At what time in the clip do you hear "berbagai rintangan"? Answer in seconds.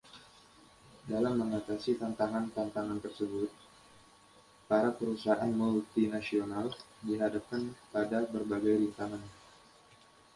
8.33-9.21